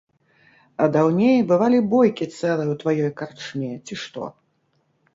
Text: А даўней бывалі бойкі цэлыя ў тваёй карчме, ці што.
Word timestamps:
А 0.85 0.87
даўней 0.95 1.37
бывалі 1.53 1.83
бойкі 1.93 2.25
цэлыя 2.37 2.69
ў 2.75 2.83
тваёй 2.83 3.11
карчме, 3.23 3.71
ці 3.85 3.93
што. 4.07 4.21